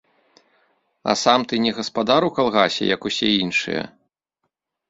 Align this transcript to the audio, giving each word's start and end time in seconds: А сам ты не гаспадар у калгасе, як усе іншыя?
А 1.11 1.15
сам 1.25 1.39
ты 1.51 1.59
не 1.67 1.71
гаспадар 1.79 2.21
у 2.31 2.31
калгасе, 2.39 2.83
як 2.95 3.01
усе 3.11 3.29
іншыя? 3.45 3.81